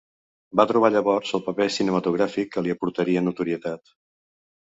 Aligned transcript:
Va 0.59 0.63
trobar 0.69 0.89
llavors 0.93 1.33
el 1.39 1.43
paper 1.49 1.67
cinematogràfic 1.75 2.51
que 2.55 2.63
li 2.67 2.75
aportaria 2.77 3.23
notorietat. 3.29 3.93